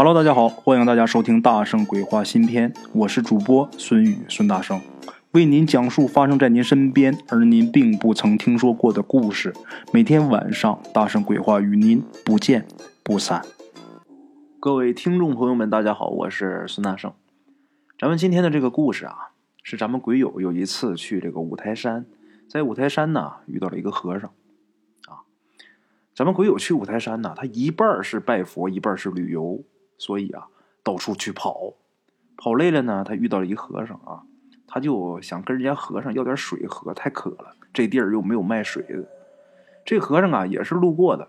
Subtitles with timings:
[0.00, 4.80] Hello，大家好，欢迎大家收听《大圣鬼话》新篇，我是主播孙宇孙大圣，
[5.32, 9.52] 为您讲述发生在您身边而您并不曾听说过的故事。
[9.92, 12.64] 每天晚上，《大圣鬼话》与您不见
[13.02, 13.44] 不散。
[14.60, 17.12] 各位听众朋友们，大家好，我是孙大圣。
[17.98, 19.30] 咱们今天的这个故事啊，
[19.64, 22.06] 是咱们鬼友有一次去这个五台山，
[22.46, 24.30] 在五台山呢遇到了一个和尚
[25.08, 25.26] 啊。
[26.14, 29.60] 咱们鬼友去五台山呢，他一半是拜佛，一半是旅游。
[29.98, 30.46] 所以啊，
[30.82, 31.74] 到处去跑，
[32.36, 34.22] 跑累了呢，他遇到了一和尚啊，
[34.66, 37.54] 他就想跟人家和尚要点水喝，太渴了。
[37.72, 39.04] 这地儿又没有卖水的。
[39.84, 41.28] 这和尚啊也是路过的，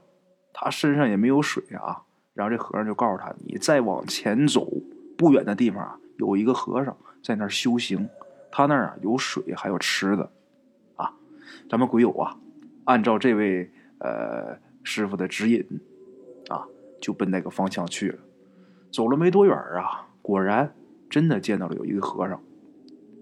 [0.53, 2.03] 他身上也没有水啊。
[2.33, 4.71] 然后这和尚就告诉他：“你再往前走
[5.17, 8.07] 不远的地方啊，有一个和尚在那儿修行，
[8.49, 10.31] 他那儿啊有水还有吃的。”
[10.95, 11.13] 啊，
[11.69, 12.37] 咱们鬼友啊，
[12.85, 15.65] 按照这位呃师傅的指引
[16.47, 16.65] 啊，
[17.01, 18.19] 就奔那个方向去了。
[18.91, 20.73] 走了没多远啊，果然
[21.09, 22.41] 真的见到了有一个和尚，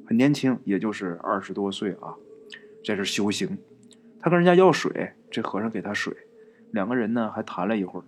[0.06, 2.16] 很年轻，也就是二十多岁啊，
[2.86, 3.58] 在这修行。
[4.20, 6.16] 他跟人家要水，这和尚给他水，
[6.72, 8.04] 两个人呢还谈了一会儿。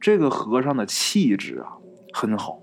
[0.00, 1.76] 这个和尚的气质啊
[2.12, 2.60] 很好，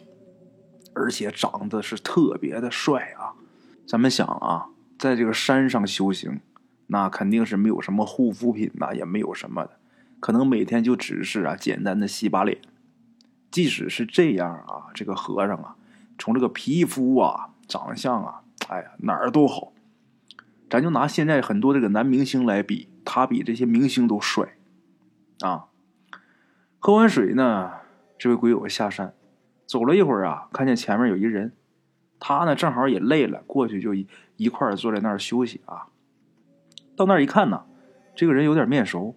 [0.94, 3.36] 而且长得是特别的帅啊。
[3.88, 6.42] 咱们想啊，在这个山上修行，
[6.88, 9.72] 那肯定是没有什么护肤品呐，也没有什么的，
[10.20, 12.60] 可能每天就只是啊简单的洗把脸。
[13.52, 15.76] 即使是这样啊，这个和尚啊，
[16.18, 19.72] 从这个皮肤啊、长相啊，哎呀，哪儿都好。
[20.70, 24.56] 咱就拿现在很多这个男明星来比，他比这些明星都帅
[25.42, 25.66] 啊。
[26.78, 27.72] 喝完水呢，
[28.20, 29.16] 这位鬼友下山，
[29.66, 31.54] 走了一会儿啊，看见前面有一人，
[32.20, 35.88] 他呢正好也累了，过去就一一块坐在那儿休息啊。
[36.96, 37.66] 到那儿一看呢，
[38.14, 39.16] 这个人有点面熟，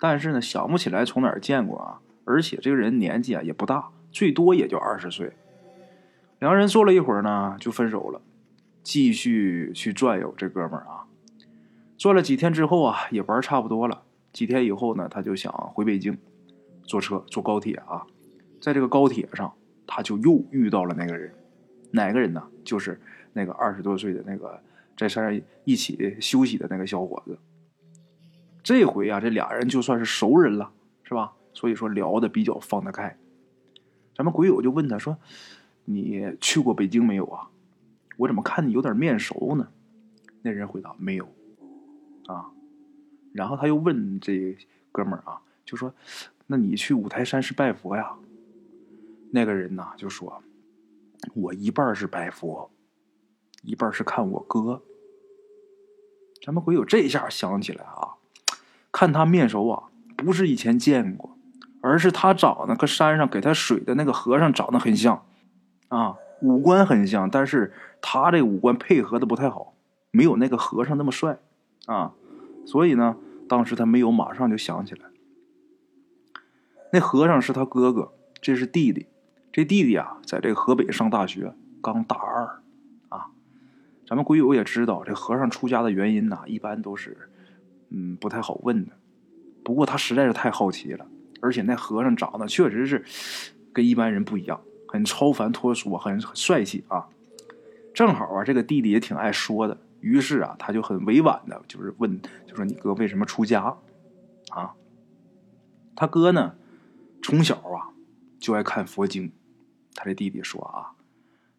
[0.00, 2.00] 但是呢想不起来从哪儿见过啊。
[2.30, 5.32] 而且这个人年纪啊也不大，最多也就二十岁。
[6.38, 8.22] 两个人坐了一会儿呢，就分手了，
[8.82, 10.32] 继续去转悠。
[10.36, 11.04] 这哥们儿啊，
[11.98, 14.02] 转了几天之后啊，也玩差不多了。
[14.32, 16.16] 几天以后呢，他就想回北京，
[16.84, 18.06] 坐车坐高铁啊。
[18.60, 19.52] 在这个高铁上，
[19.86, 21.34] 他就又遇到了那个人，
[21.90, 22.42] 哪个人呢？
[22.64, 23.00] 就是
[23.32, 24.62] 那个二十多岁的那个
[24.96, 27.38] 在山上一起休息的那个小伙子。
[28.62, 30.70] 这回啊，这俩人就算是熟人了，
[31.02, 31.32] 是吧？
[31.52, 33.16] 所以说聊的比较放得开，
[34.14, 35.18] 咱们鬼友就问他说
[35.84, 37.50] ：“你去过北京没有啊？
[38.16, 39.68] 我怎么看你有点面熟呢？”
[40.42, 41.28] 那人回答：“没有。”
[42.28, 42.52] 啊，
[43.32, 44.56] 然后他又问这
[44.92, 45.92] 哥们儿啊，就说
[46.46, 48.14] ：“那你去五台山是拜佛呀？”
[49.32, 50.42] 那个人呐就说
[51.34, 52.70] ：“我一半是拜佛，
[53.62, 54.82] 一半是看我哥。”
[56.42, 58.16] 咱们鬼友这下想起来啊，
[58.92, 61.36] 看他面熟啊，不是以前见过。
[61.82, 65.24] 而是他长得和山上给他水的那个和尚长得很像，
[65.88, 69.74] 啊，五官很像，但是他这五官配合的不太好，
[70.10, 71.38] 没有那个和尚那么帅，
[71.86, 72.12] 啊，
[72.66, 73.16] 所以呢，
[73.48, 75.06] 当时他没有马上就想起来，
[76.92, 79.06] 那和尚是他哥哥，这是弟弟，
[79.50, 82.60] 这弟弟啊，在这个河北上大学，刚大二，
[83.08, 83.28] 啊，
[84.06, 87.30] 咱们鬼友也知道，这和尚出家的原因呢，一般都是，
[87.88, 88.92] 嗯，不太好问的，
[89.64, 91.06] 不过他实在是太好奇了。
[91.40, 93.04] 而且那和尚长得确实是
[93.72, 97.08] 跟一般人不一样，很超凡脱俗，很帅气啊！
[97.92, 103.76] 正好啊，这个弟弟也挺爱说的，于是啊，他就很委婉的，就是问，就说你哥为什么出家
[104.50, 104.74] 啊？
[105.96, 106.54] 他哥呢，
[107.22, 107.90] 从小啊
[108.38, 109.32] 就爱看佛经。
[109.94, 110.92] 他这弟弟说啊，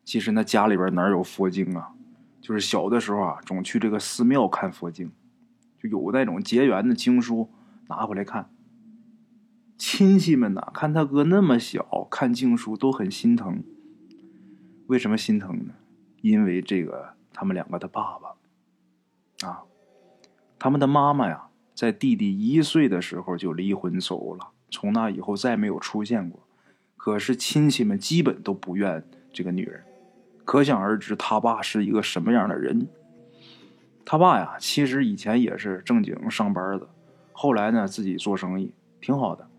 [0.04, 1.92] 其实那家里边哪有佛经啊？
[2.40, 5.12] 就是小的时候啊，总去这个寺庙看佛经，
[5.82, 7.52] 就有那种结缘的经书
[7.88, 8.50] 拿回来看。
[9.82, 13.64] 亲戚们呐，看他哥那么小，看静书都很心疼。
[14.86, 15.74] 为什么心疼呢？
[16.22, 19.64] 因为这个，他们两个的爸爸啊，
[20.60, 26.40] 他们的妈妈呀，在弟弟一岁的时候就离婚走了，从那以后再没有出现过。
[26.96, 29.04] 可是亲戚们基本都不怨
[29.34, 29.84] 这个女人，
[30.46, 32.88] 可想而知他爸是一个什么样的人。
[34.06, 36.88] 他爸呀，其实以前也是正经上班的，
[37.32, 39.50] 后来呢，自己做生意挺好的。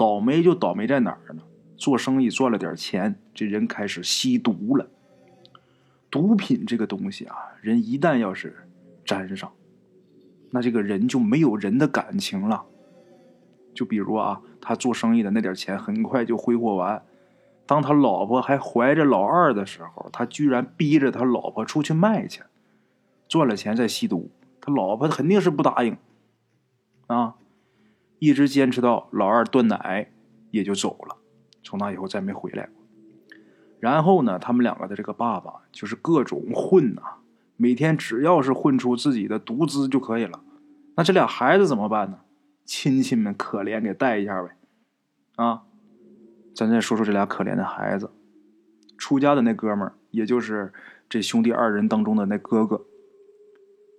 [0.00, 1.42] 倒霉就倒霉在哪儿呢？
[1.76, 4.88] 做生意赚了点钱，这人开始吸毒了。
[6.10, 8.66] 毒品这个东西啊，人一旦要是
[9.04, 9.52] 沾上，
[10.52, 12.64] 那这个人就没有人的感情了。
[13.74, 17.02] 就比如啊，他做生意的那点钱很快就挥霍完。
[17.66, 22.40] 当他老婆还怀着老二的时候，他居然逼着他老婆出去卖去，
[23.28, 24.30] 赚了钱再吸毒。
[24.62, 25.98] 他老婆肯定是不答应
[27.06, 27.36] 啊。
[28.20, 30.12] 一直坚持到老二断奶，
[30.52, 31.16] 也就走了。
[31.64, 32.74] 从那以后再没回来过。
[33.80, 37.02] 然后呢，他们两个的这个爸爸就是各种混呐，
[37.56, 40.40] 每天只要是混出自己的独资就可以了。
[40.96, 42.20] 那这俩孩子怎么办呢？
[42.64, 44.50] 亲戚们可怜给带一下呗。
[45.36, 45.62] 啊，
[46.54, 48.10] 咱再说说这俩可怜的孩子。
[48.98, 50.72] 出家的那哥们儿，也就是
[51.08, 52.84] 这兄弟二人当中的那哥哥。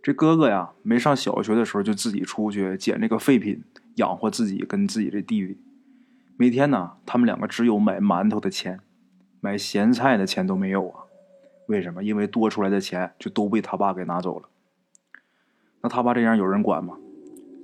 [0.03, 3.63] 这哥哥呀，没上小学的时候就自己出去捡这个废品
[3.95, 5.57] 养活自己跟自己这弟弟。
[6.37, 8.79] 每天呢，他们两个只有买馒头的钱，
[9.39, 11.03] 买咸菜的钱都没有啊。
[11.67, 12.03] 为什么？
[12.03, 14.49] 因为多出来的钱就都被他爸给拿走了。
[15.81, 16.97] 那他爸这样有人管吗？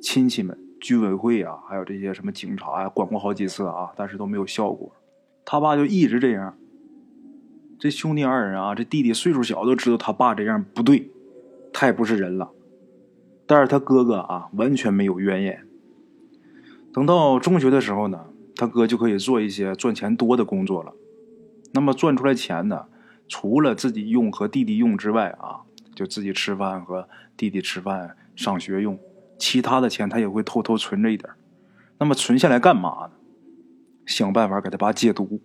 [0.01, 4.91] 亲戚们、居委会啊，还有这些什么警察呀，管过好几次啊，但是都没有效果。
[5.44, 6.56] 他爸就一直这样。
[7.80, 11.12] 这兄弟二人啊，这弟弟岁数小，都知道他爸这样不对，
[11.73, 12.51] 太不是人了。
[13.45, 15.66] 但是他哥哥啊，完全没有怨言。
[16.93, 20.93] 等到中学的时候呢，他哥就可以做一些赚钱多的工作了。
[21.73, 22.85] 那么赚出来钱呢，
[23.27, 25.61] 除了自己用和弟弟用之外啊，
[25.93, 28.99] 就自己吃饭和弟弟吃饭、上学用，
[29.37, 31.29] 其他的钱他也会偷偷存着一点。
[31.99, 33.11] 那么存下来干嘛呢？
[34.05, 35.41] 想办法给他爸戒毒。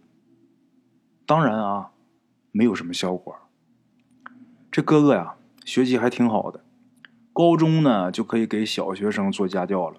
[1.27, 1.89] 当然啊。
[2.55, 3.35] 没有什么效果。
[4.71, 6.63] 这哥哥呀，学习还挺好的，
[7.33, 9.97] 高中呢就可以给小学生做家教了，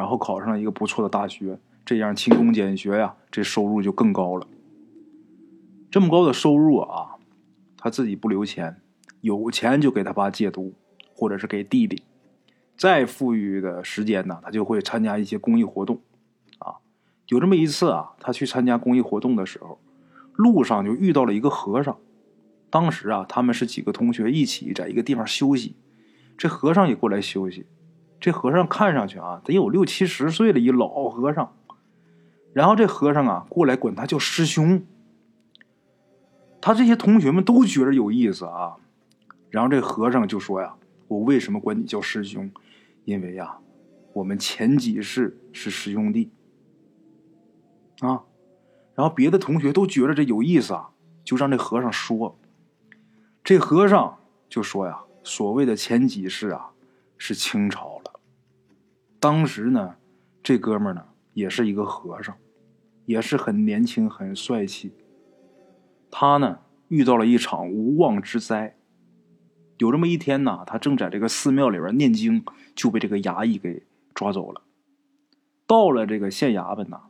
[0.00, 4.46] 然后考上了一个不错的大学，这样勤工俭学呀，这收入就更高了。
[5.90, 7.16] 这么高的收入啊，
[7.76, 8.80] 他自己不留钱，
[9.20, 10.72] 有钱就给他爸戒毒，
[11.14, 12.02] 或者是给弟弟。
[12.78, 16.00] 再富裕的时间呢，他就会参加一些公益活动。
[16.60, 16.76] 啊，
[17.28, 19.78] 有这么一次啊，他去参加公益活动的时候。
[20.34, 21.98] 路上就遇到了一个和尚，
[22.70, 25.76] 当时啊，他们是几个同学一起在一个地方休息，
[26.38, 27.66] 这和尚也过来休息。
[28.20, 31.56] 这和尚看上去啊，得有六七十岁了，一老和尚。
[32.52, 34.84] 然后这和尚啊过来管他叫师兄。
[36.60, 38.76] 他这些同学们都觉得有意思啊。
[39.48, 40.74] 然后这和尚就说呀
[41.08, 42.50] ：“我为什么管你叫师兄？
[43.04, 43.56] 因为呀，
[44.12, 46.30] 我们前几世是师兄弟
[48.00, 48.22] 啊。”
[48.94, 50.90] 然后别的同学都觉得这有意思啊，
[51.24, 52.38] 就让这和尚说。
[53.42, 54.18] 这和尚
[54.48, 56.69] 就说呀：“所谓的前几世啊，
[57.20, 58.18] 是清朝了。
[59.20, 59.96] 当时呢，
[60.42, 62.34] 这哥们呢也是一个和尚，
[63.04, 64.92] 也是很年轻、很帅气。
[66.10, 68.76] 他呢遇到了一场无妄之灾。
[69.76, 72.42] 有这么一天呢，他正在这个寺庙里边念经，
[72.74, 73.84] 就被这个衙役给
[74.14, 74.62] 抓走了。
[75.66, 77.02] 到了这个县衙门呢。”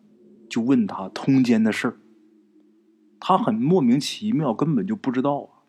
[0.50, 1.94] 就问他通奸的事儿，
[3.20, 5.62] 他很莫名其妙，根本就不知道啊。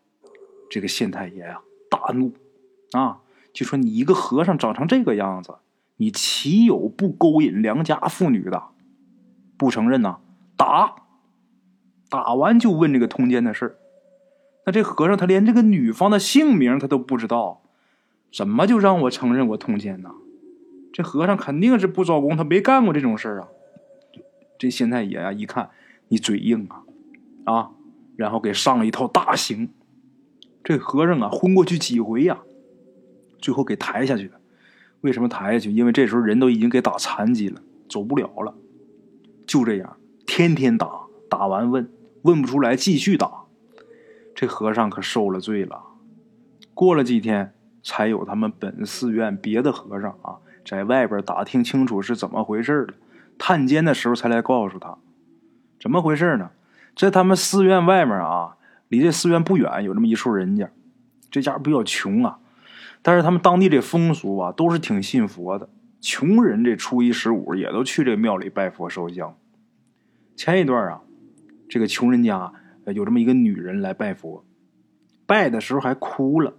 [0.68, 2.32] 这个县太爷啊，大怒
[2.90, 3.20] 啊，
[3.52, 5.56] 就说：“你一个和尚长成这个样子，
[5.96, 8.62] 你岂有不勾引良家妇女的？
[9.56, 10.18] 不承认呐，
[10.56, 10.96] 打！
[12.08, 13.76] 打完就问这个通奸的事。
[14.64, 17.62] 那这和尚他连这个女方的姓名他都不知道，
[18.32, 20.10] 怎么就让我承认我通奸呢？
[20.92, 23.48] 这和尚肯定是不招供，他没干过这种事儿啊。”
[24.58, 25.70] 这县太爷啊，一看
[26.08, 26.84] 你嘴硬啊，
[27.52, 27.70] 啊，
[28.16, 29.70] 然后给上了一套大刑。
[30.62, 32.38] 这和尚啊，昏过去几回呀，
[33.42, 34.40] 最后给抬下去了。
[35.02, 35.70] 为什么抬下去？
[35.70, 37.60] 因为这时候人都已经给打残疾了，
[37.90, 38.54] 走不了了。
[39.46, 39.96] 就这样，
[40.26, 40.88] 天天打，
[41.28, 41.90] 打完问，
[42.22, 43.42] 问不出来，继续打。
[44.34, 45.82] 这和尚可受了罪了。
[46.72, 47.52] 过了几天，
[47.82, 52.94] 才有他们本寺院别的和尚啊，在外边打听清楚是怎么回事了。
[53.36, 54.96] 探监的时候才来告诉他，
[55.80, 56.50] 怎么回事呢？
[56.94, 58.56] 在他们寺院外面啊，
[58.88, 60.70] 离这寺院不远有这么一处人家，
[61.30, 62.38] 这家比较穷啊，
[63.02, 65.68] 但是他们当地这风俗啊，都是挺信佛的。
[66.00, 69.36] 穷人这初一十五也都去这庙里拜佛烧香。
[70.34, 71.02] 前一段啊，
[71.68, 72.52] 这个穷人家
[72.86, 74.44] 有这么一个女人来拜佛，
[75.26, 76.54] 拜的时候还哭了，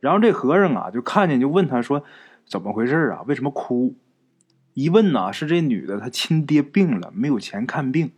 [0.00, 2.04] 然后这和尚啊就看见就问他说
[2.46, 3.22] ：“怎么回事啊？
[3.26, 3.96] 为什么哭？”
[4.74, 8.12] 一问呐，是这女的她亲爹病了，没有钱看病。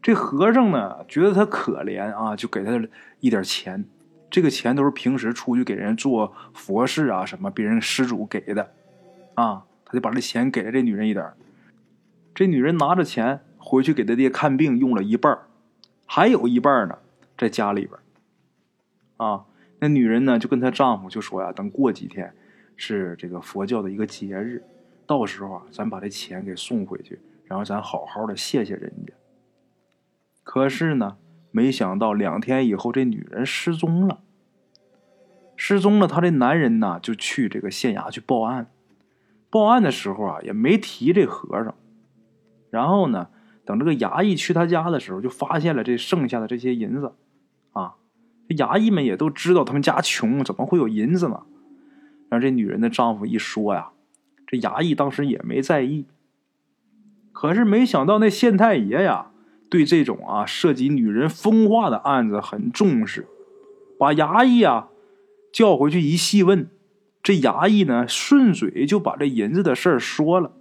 [0.00, 2.80] 这和尚呢，觉得她可怜啊，就给她
[3.18, 3.84] 一点钱。
[4.30, 8.72] 这个钱都是平时出去给人做佛事啊，什么别人施主给的，
[9.34, 11.32] 啊，他就把这钱给了这女人一点。
[12.32, 15.36] 这女人拿着钱回去给他爹看病，用了一半
[16.06, 16.98] 还有一半呢，
[17.36, 17.98] 在家里边。
[19.16, 19.44] 啊，
[19.80, 22.32] 那女人呢，就跟她丈夫就说呀，等过几天
[22.76, 24.62] 是这个佛教的一个节日。
[25.06, 29.12] 到时候啊，咱把这钱给送回去，然后咱好好的谢谢人家。
[30.44, 31.16] 可是呢，
[31.50, 34.20] 没想到两天以后，这女人失踪了。
[35.56, 38.70] 失踪了，她这男人呢，就去这个县衙去报案。
[39.50, 41.74] 报案的时候啊，也没提这和尚。
[42.70, 43.28] 然后呢，
[43.64, 47.12] 等这个衙役去他家的时候，就发现了这剩下的这些银子，
[47.72, 47.96] 啊，
[48.48, 51.42] 这衙役们也都知道他们家穷，怎么会有银子呢？
[52.28, 53.90] 让这女人的丈夫一说呀，
[54.46, 56.06] 这衙役当时也没在意。
[57.32, 59.32] 可是没想到那县太爷呀，
[59.70, 63.26] 对这种啊涉及女人风化的案子很重视，
[63.98, 64.88] 把衙役啊
[65.52, 66.68] 叫回去一细问，
[67.22, 70.52] 这衙役呢顺嘴就把这银子的事儿说了。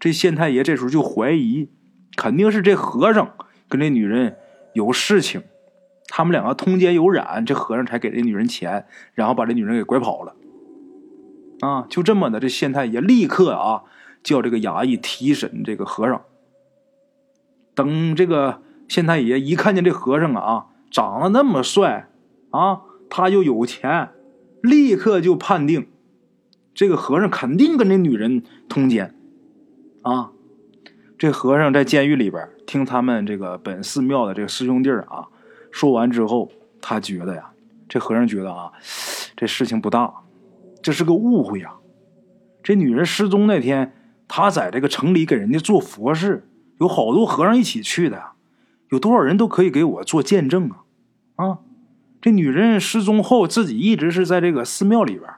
[0.00, 1.70] 这县太爷这时候就怀疑。
[2.14, 3.32] 肯定是这和尚
[3.70, 4.36] 跟这女人
[4.74, 5.44] 有事情，
[6.08, 8.84] 他们两个通奸有染，这和尚才给这女人钱，
[9.14, 10.34] 然后把这女人给拐跑了。
[11.60, 13.84] 啊，就这么的，这县太爷立刻啊
[14.22, 16.20] 叫这个衙役提审这个和尚。
[17.82, 22.08] 等这个县太爷一看见这和尚啊长得那么帅
[22.50, 24.10] 啊，他又有钱，
[24.62, 25.88] 立刻就判定
[26.72, 29.16] 这个和尚肯定跟这女人通奸
[30.02, 30.30] 啊。
[31.18, 35.26] 这和尚在监狱里边听他们这个本寺庙的这个师兄弟啊
[35.72, 37.50] 说完之后，他觉得呀，
[37.88, 38.70] 这和尚觉得啊，
[39.36, 40.12] 这事情不大，
[40.82, 41.74] 这是个误会呀。
[42.62, 43.92] 这女人失踪那天，
[44.28, 46.46] 他在这个城里给人家做佛事，
[46.78, 48.32] 有好多和尚一起去的，
[48.90, 50.84] 有多少人都可以给我做见证啊！
[51.36, 51.58] 啊，
[52.20, 55.30] 这女人失踪后，自己一直是在这个寺庙里边，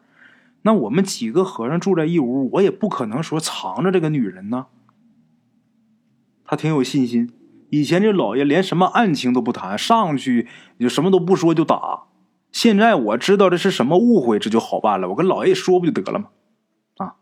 [0.62, 4.66] 那我们几个和尚住在一屋，我也不可能说藏着这个女人呢。
[6.44, 7.32] 他挺有信心。
[7.70, 10.46] 以前这老爷连什么案情都不谈，上去
[10.78, 12.04] 就什么都不说就打。
[12.52, 15.08] 现在我知道这是什么误会，这就好办了。
[15.08, 16.28] 我跟老爷说不就得了吗？
[16.98, 17.14] 啊！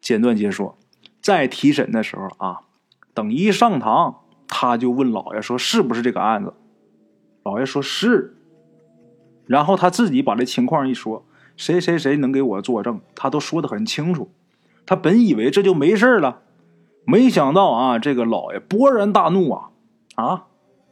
[0.00, 0.78] 简短结说，
[1.20, 2.60] 在提审的时候啊，
[3.16, 6.52] 等一上堂，他就问老爷说：“是不是这个案子？”
[7.42, 8.36] 老爷说是。
[9.46, 11.24] 然后他自己把这情况一说，
[11.56, 14.28] 谁谁谁能给我作证，他都说的很清楚。
[14.84, 16.42] 他本以为这就没事了。
[17.06, 19.70] 没想到啊，这个老爷勃然大怒啊！
[20.16, 20.46] 啊，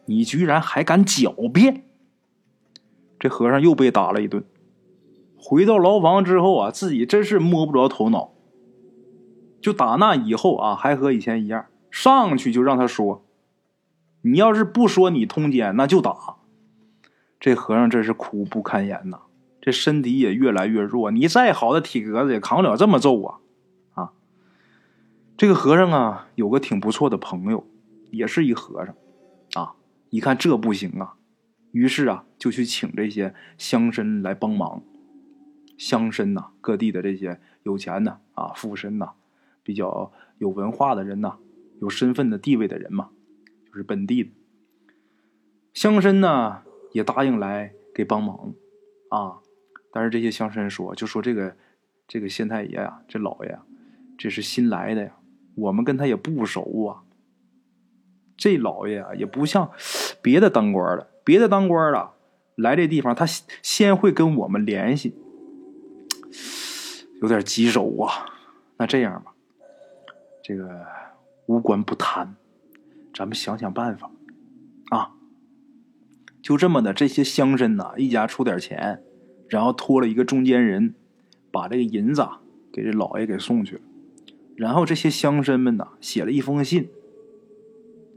[0.06, 1.82] 你居然还敢狡辩！
[3.18, 4.42] 这和尚又被打了一顿。
[5.36, 8.30] 回到牢房之后啊，自己真是摸不着头脑。
[9.60, 13.24] 就打那以后啊，还和以前一样，上去就让他说
[14.22, 16.38] ：“你要是不说你通奸，那就打。”
[17.38, 19.20] 这和尚真是苦不堪言呐，
[19.60, 21.12] 这身体也越来越弱。
[21.12, 23.38] 你再好的体格子也扛不了这么揍啊！
[23.94, 24.12] 啊
[25.36, 27.64] 这个和尚啊，有个挺不错的朋友，
[28.10, 28.96] 也是一和尚，
[29.62, 29.74] 啊，
[30.10, 31.14] 一看这不行啊，
[31.70, 34.82] 于是啊，就去请这些乡绅来帮忙。
[35.78, 39.12] 乡绅呐，各地的这些有钱的啊，富绅呐，
[39.62, 41.36] 比较有文化的人呐，
[41.80, 43.10] 有身份的地位的人嘛，
[43.66, 44.30] 就是本地的
[45.72, 46.62] 乡绅呢，
[46.92, 48.54] 也答应来给帮忙，
[49.08, 49.38] 啊，
[49.92, 51.56] 但是这些乡绅说，就说这个
[52.06, 53.66] 这个县太爷呀，这老爷啊，
[54.16, 55.16] 这是新来的呀。
[55.56, 57.02] 我们跟他也不熟啊，
[58.36, 59.70] 这老爷啊也不像
[60.22, 62.10] 别的当官的，别的当官的
[62.56, 65.14] 来这地方，他先会跟我们联系，
[67.20, 68.26] 有点棘手啊。
[68.76, 69.34] 那这样吧，
[70.42, 70.84] 这个
[71.46, 72.36] 无官不贪，
[73.12, 74.10] 咱们想想办法
[74.90, 75.12] 啊。
[76.42, 79.02] 就这么的，这些乡绅呐，一家出点钱，
[79.48, 80.94] 然后托了一个中间人，
[81.50, 82.26] 把这个银子
[82.72, 83.82] 给这老爷给送去了。
[84.56, 86.88] 然后这些乡绅们呢，写了一封信。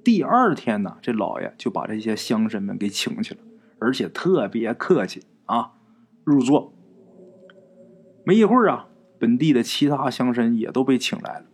[0.04, 3.42] 第二天呢，这老爷就把这些乡绅们给请去了，
[3.80, 5.74] 而且特别客气啊，
[6.24, 6.74] 入座。
[8.24, 11.46] 没一会儿啊，本地的其他乡绅也都被请来了。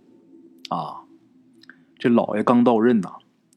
[0.70, 1.06] 啊，
[2.04, 3.14] 这老爷刚到任呐，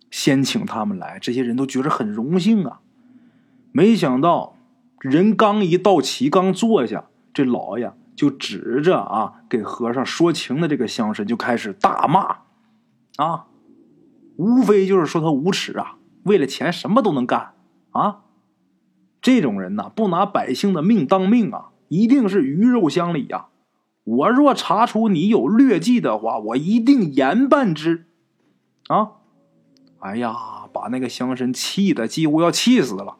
[0.08, 2.78] 先请他们来，这些人都觉得很荣幸啊。
[3.72, 4.56] 没想到
[5.00, 7.92] 人刚一到齐，刚坐下，这老爷。
[8.14, 12.36] 就指着啊，给和尚说情的这个乡绅就开始大骂，
[13.16, 13.46] 啊，
[14.36, 17.54] 无非就是说他无耻啊，为了钱什么都能干
[17.90, 18.20] 啊，
[19.20, 23.46] 这种人呐，不拿百姓的命当命啊，一定是鱼肉乡里呀。
[24.04, 28.06] 我若查出你有劣迹的话，我一定严办之，
[28.88, 29.12] 啊，
[29.98, 33.16] 哎呀，把那个乡绅气的几乎要气死了。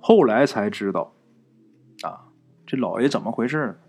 [0.00, 1.12] 后来才知道，
[2.02, 2.26] 啊。
[2.66, 3.80] 这老爷怎么回事？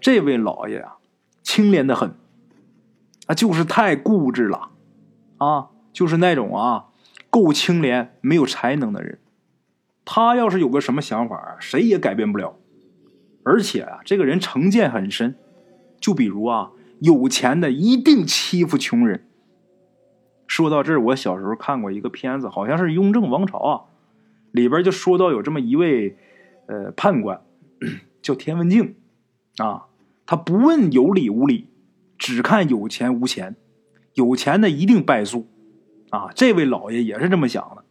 [0.00, 0.96] 这位老爷啊，
[1.42, 2.14] 清廉的很，
[3.26, 4.70] 啊，就是太固执了，
[5.36, 6.86] 啊，就是那种啊，
[7.28, 9.18] 够清廉没有才能的人。
[10.06, 12.56] 他要是有个什么想法，谁也改变不了。
[13.44, 15.34] 而且啊，这个人成见很深，
[16.00, 16.70] 就比如啊，
[17.00, 19.28] 有钱的一定欺负穷人。
[20.50, 23.84] 说到这儿，我小时候看过一个片子，好像是《雍正王朝》啊，
[24.50, 26.16] 里边就说到有这么一位
[26.66, 27.40] 呃判官。
[28.20, 28.96] 叫田文镜，
[29.58, 29.86] 啊，
[30.26, 31.68] 他不问有理无理，
[32.18, 33.54] 只看有钱无钱，
[34.14, 35.46] 有钱的一定败诉，
[36.10, 37.84] 啊，这位老爷也是这么想的。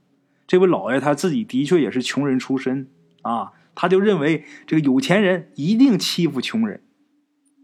[0.45, 2.89] 这位老爷他自己的确也是穷人出身
[3.21, 6.83] 啊，他就认为这个有钱人一定欺负穷人，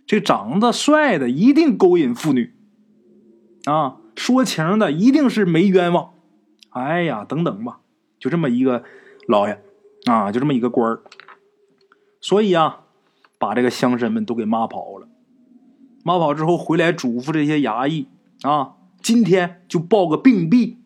[0.07, 2.53] 这长得帅的一定勾引妇女，
[3.65, 6.13] 啊，说情的一定是没冤枉。
[6.69, 7.79] 哎呀，等等吧，
[8.19, 8.83] 就这么一个
[9.27, 9.61] 老爷
[10.05, 11.01] 啊，就这么一个官儿。
[12.19, 12.83] 所以啊，
[13.37, 15.07] 把这个乡绅们都给骂跑了。
[16.03, 18.07] 骂跑之后回来嘱咐这些衙役
[18.43, 20.77] 啊，今天就报个病毙。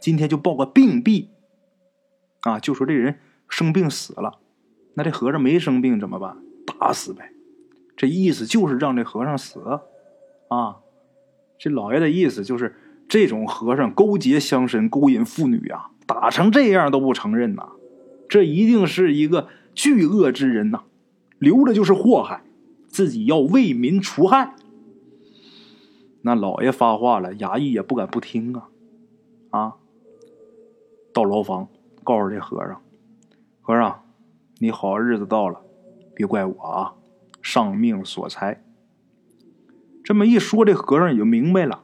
[0.00, 1.28] 今天就报个病毙，
[2.42, 4.38] 啊，就说这人生病死了，
[4.92, 6.36] 那这和尚没生病怎么办？
[6.66, 7.30] 打死呗。
[7.96, 9.80] 这意思就是让这和尚死，
[10.48, 10.76] 啊，
[11.64, 12.74] 这老爷的意思就是
[13.08, 17.70] 这种和尚勾结乡绅、勾引妇女啊，打成这样都不承认呐，
[18.28, 20.82] 这一定是一个巨恶之人呐，
[21.38, 22.42] 留着就是祸害，
[22.86, 24.54] 自己要为民除害。
[26.20, 28.68] 那老爷发话了，衙役也不敢不听啊，
[29.48, 29.74] 啊。
[31.14, 31.68] 到牢房，
[32.02, 32.78] 告诉这和尚
[33.62, 34.02] ：“和尚，
[34.58, 35.62] 你好日子到了，
[36.14, 36.92] 别怪我啊，
[37.42, 38.62] 丧命所裁。”
[40.04, 41.82] 这么一说，这和尚也就明白了。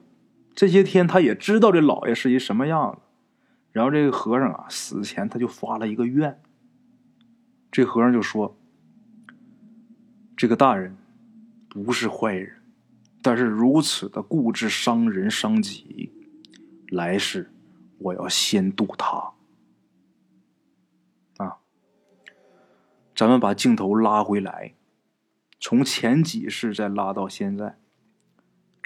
[0.55, 3.01] 这些天他也知道这老爷是一什么样子。
[3.73, 6.41] 然后这个和尚啊，死前他就发了一个愿。
[7.73, 8.57] 这和尚就说
[10.37, 10.97] ：“这个大人
[11.69, 12.63] 不是坏人，
[13.23, 16.13] 但是如此的固执伤人伤己，
[16.89, 17.51] 来世。”
[18.03, 19.35] 我要先渡他
[21.37, 21.59] 啊！
[23.15, 24.73] 咱们把镜头拉回来，
[25.61, 27.79] 从前几世再拉到现在，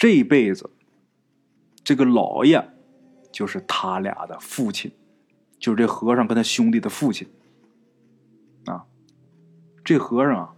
[0.04, 0.68] 这辈子
[1.82, 2.62] 这个老爷
[3.32, 4.92] 就是他俩的父亲，
[5.58, 7.26] 就是这和尚跟他兄弟的父亲
[8.66, 8.84] 啊。
[9.82, 10.54] 这和尚啊，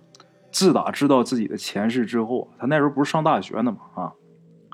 [0.50, 4.14] 自打知道自己的前世之后，他那时候不是上大学呢嘛啊，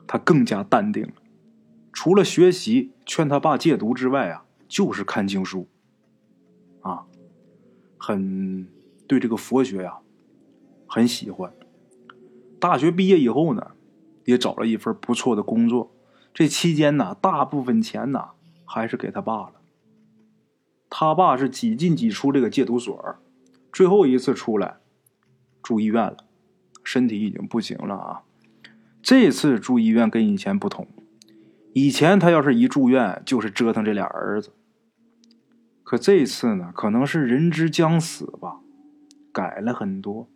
[0.06, 1.12] 他更加淡定了。
[1.92, 5.68] 除了学习、劝他爸戒毒之外啊，就是看经书，
[6.80, 7.04] 啊，
[7.98, 8.66] 很
[9.06, 9.98] 对这个佛学呀
[10.86, 11.52] 很喜欢。
[12.58, 13.71] 大学毕业以后呢，
[14.24, 15.94] 也找了一份不错的工作。
[16.34, 18.30] 这期间呢，大部分钱呢
[18.64, 19.54] 还是给他爸了。
[20.88, 23.16] 他爸是几进几出这个戒毒所，
[23.72, 24.76] 最后一次出来
[25.62, 26.16] 住医院了，
[26.84, 28.22] 身体已经不行了啊。
[29.02, 30.86] 这次住医院跟以前不同。
[31.74, 34.52] 以前他要是一住院，就是折腾这俩儿子。
[35.82, 38.60] 可这次呢，可能是人之将死吧，
[39.32, 40.28] 改了很多，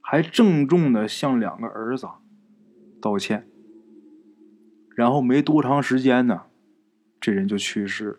[0.00, 2.08] 还郑重的向两个儿子
[3.06, 3.48] 道歉。
[4.96, 6.46] 然后没多长时间呢，
[7.20, 8.16] 这人就去世了。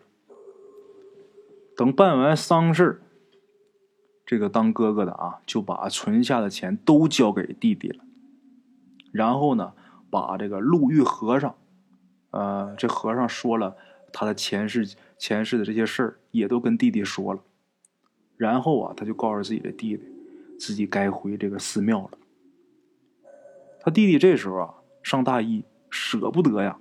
[1.76, 3.02] 等办完丧事
[4.24, 8.02] 这个当哥哥的啊，就把存下的钱都交给弟弟了。
[9.12, 9.74] 然后呢，
[10.08, 11.54] 把这个陆玉和尚。
[12.30, 13.76] 呃，这和尚说了
[14.12, 17.42] 他的前世前世的这些事儿，也都跟弟弟说了。
[18.36, 20.02] 然后啊，他就告诉自己的弟弟，
[20.58, 22.18] 自己该回这个寺庙了。
[23.80, 24.74] 他弟弟这时候啊，
[25.08, 26.78] 上大一，舍不得呀，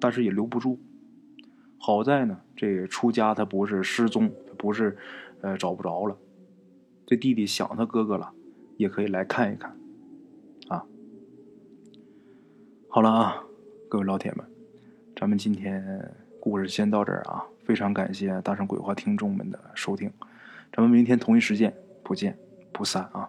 [0.00, 0.80] 但是也留不住。
[1.78, 4.96] 好在呢，这出家他不是失踪，他不是
[5.42, 6.16] 呃找不着了。
[7.04, 8.32] 这弟弟想他哥哥了，
[8.78, 9.76] 也可以来看一看。
[10.68, 10.86] 啊，
[12.88, 13.44] 好了啊，
[13.90, 14.46] 各位老铁们。
[15.14, 17.44] 咱们今天故事先到这儿啊！
[17.62, 20.10] 非常感谢大圣鬼话听众们的收听，
[20.72, 22.38] 咱们明天同一时间不见
[22.72, 23.28] 不散啊